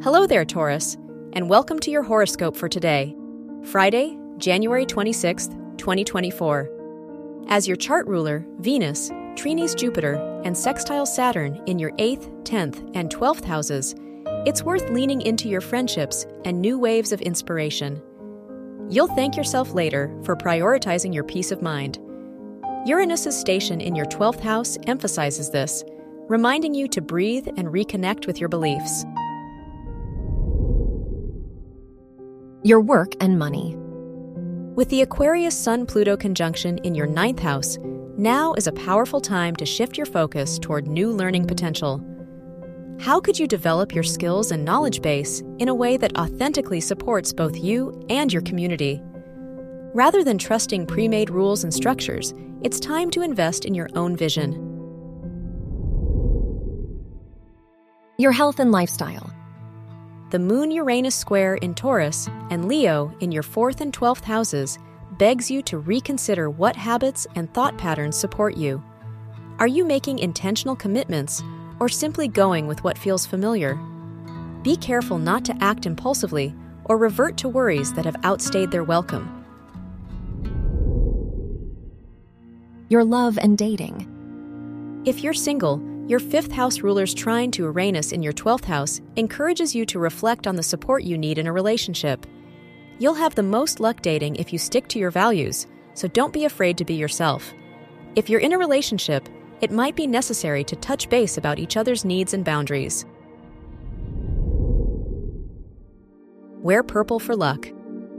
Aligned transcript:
Hello 0.00 0.28
there, 0.28 0.44
Taurus, 0.44 0.96
and 1.32 1.50
welcome 1.50 1.80
to 1.80 1.90
your 1.90 2.04
horoscope 2.04 2.54
for 2.54 2.68
today, 2.68 3.16
Friday, 3.64 4.16
January 4.36 4.86
26th, 4.86 5.76
2024. 5.76 7.44
As 7.48 7.66
your 7.66 7.76
chart 7.76 8.06
ruler, 8.06 8.46
Venus, 8.60 9.10
trines 9.34 9.76
Jupiter, 9.76 10.14
and 10.44 10.56
sextile 10.56 11.04
Saturn 11.04 11.60
in 11.66 11.80
your 11.80 11.90
8th, 11.94 12.30
10th, 12.44 12.88
and 12.94 13.10
12th 13.10 13.44
houses, 13.44 13.96
it's 14.46 14.62
worth 14.62 14.88
leaning 14.90 15.20
into 15.20 15.48
your 15.48 15.60
friendships 15.60 16.26
and 16.44 16.60
new 16.60 16.78
waves 16.78 17.10
of 17.10 17.20
inspiration. 17.20 18.00
You'll 18.88 19.08
thank 19.08 19.36
yourself 19.36 19.74
later 19.74 20.16
for 20.22 20.36
prioritizing 20.36 21.12
your 21.12 21.24
peace 21.24 21.50
of 21.50 21.60
mind. 21.60 21.98
Uranus's 22.86 23.36
station 23.36 23.80
in 23.80 23.96
your 23.96 24.06
12th 24.06 24.40
house 24.40 24.78
emphasizes 24.86 25.50
this, 25.50 25.82
reminding 26.28 26.72
you 26.72 26.86
to 26.86 27.00
breathe 27.00 27.48
and 27.56 27.66
reconnect 27.66 28.28
with 28.28 28.38
your 28.38 28.48
beliefs. 28.48 29.04
Your 32.64 32.80
work 32.80 33.12
and 33.20 33.38
money. 33.38 33.76
With 34.74 34.88
the 34.88 35.02
Aquarius 35.02 35.56
Sun 35.56 35.86
Pluto 35.86 36.16
conjunction 36.16 36.78
in 36.78 36.94
your 36.94 37.06
ninth 37.06 37.38
house, 37.38 37.78
now 38.16 38.54
is 38.54 38.66
a 38.66 38.72
powerful 38.72 39.20
time 39.20 39.54
to 39.56 39.66
shift 39.66 39.96
your 39.96 40.06
focus 40.06 40.58
toward 40.58 40.88
new 40.88 41.12
learning 41.12 41.46
potential. 41.46 42.04
How 43.00 43.20
could 43.20 43.38
you 43.38 43.46
develop 43.46 43.94
your 43.94 44.02
skills 44.02 44.50
and 44.50 44.64
knowledge 44.64 45.02
base 45.02 45.40
in 45.60 45.68
a 45.68 45.74
way 45.74 45.96
that 45.98 46.18
authentically 46.18 46.80
supports 46.80 47.32
both 47.32 47.56
you 47.56 48.04
and 48.10 48.32
your 48.32 48.42
community? 48.42 49.00
Rather 49.94 50.24
than 50.24 50.36
trusting 50.36 50.86
pre 50.86 51.06
made 51.06 51.30
rules 51.30 51.62
and 51.62 51.72
structures, 51.72 52.34
it's 52.62 52.80
time 52.80 53.08
to 53.12 53.22
invest 53.22 53.66
in 53.66 53.74
your 53.74 53.88
own 53.94 54.16
vision. 54.16 54.64
Your 58.18 58.32
health 58.32 58.58
and 58.58 58.72
lifestyle 58.72 59.32
the 60.30 60.38
Moon 60.38 60.70
Uranus 60.70 61.14
square 61.14 61.54
in 61.54 61.74
Taurus 61.74 62.28
and 62.50 62.68
Leo 62.68 63.14
in 63.20 63.32
your 63.32 63.42
4th 63.42 63.80
and 63.80 63.94
12th 63.94 64.24
houses 64.24 64.78
begs 65.12 65.50
you 65.50 65.62
to 65.62 65.78
reconsider 65.78 66.50
what 66.50 66.76
habits 66.76 67.26
and 67.34 67.52
thought 67.54 67.78
patterns 67.78 68.14
support 68.14 68.54
you. 68.54 68.82
Are 69.58 69.66
you 69.66 69.86
making 69.86 70.18
intentional 70.18 70.76
commitments 70.76 71.42
or 71.80 71.88
simply 71.88 72.28
going 72.28 72.66
with 72.66 72.84
what 72.84 72.98
feels 72.98 73.24
familiar? 73.24 73.76
Be 74.62 74.76
careful 74.76 75.16
not 75.16 75.46
to 75.46 75.56
act 75.62 75.86
impulsively 75.86 76.54
or 76.84 76.98
revert 76.98 77.38
to 77.38 77.48
worries 77.48 77.94
that 77.94 78.04
have 78.04 78.16
outstayed 78.22 78.70
their 78.70 78.84
welcome. 78.84 79.34
Your 82.90 83.02
love 83.02 83.38
and 83.38 83.56
dating. 83.56 85.02
If 85.06 85.22
you're 85.22 85.32
single, 85.32 85.78
your 86.08 86.18
fifth 86.18 86.50
house 86.50 86.80
ruler's 86.80 87.12
trine 87.12 87.50
to 87.50 87.64
Uranus 87.64 88.12
in 88.12 88.22
your 88.22 88.32
12th 88.32 88.64
house 88.64 89.02
encourages 89.16 89.74
you 89.74 89.84
to 89.84 89.98
reflect 89.98 90.46
on 90.46 90.56
the 90.56 90.62
support 90.62 91.02
you 91.04 91.18
need 91.18 91.36
in 91.36 91.46
a 91.46 91.52
relationship. 91.52 92.26
You'll 92.98 93.12
have 93.12 93.34
the 93.34 93.42
most 93.42 93.78
luck 93.78 94.00
dating 94.00 94.36
if 94.36 94.50
you 94.50 94.58
stick 94.58 94.88
to 94.88 94.98
your 94.98 95.10
values, 95.10 95.66
so 95.92 96.08
don't 96.08 96.32
be 96.32 96.46
afraid 96.46 96.78
to 96.78 96.84
be 96.86 96.94
yourself. 96.94 97.52
If 98.16 98.30
you're 98.30 98.40
in 98.40 98.54
a 98.54 98.58
relationship, 98.58 99.28
it 99.60 99.70
might 99.70 99.96
be 99.96 100.06
necessary 100.06 100.64
to 100.64 100.76
touch 100.76 101.10
base 101.10 101.36
about 101.36 101.58
each 101.58 101.76
other's 101.76 102.06
needs 102.06 102.32
and 102.32 102.42
boundaries. 102.42 103.04
Wear 106.62 106.82
purple 106.82 107.20
for 107.20 107.36
luck. 107.36 107.68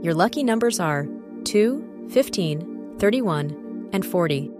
Your 0.00 0.14
lucky 0.14 0.44
numbers 0.44 0.78
are 0.78 1.08
2, 1.42 2.08
15, 2.12 2.98
31, 2.98 3.88
and 3.92 4.06
40. 4.06 4.59